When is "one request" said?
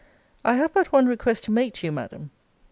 0.91-1.43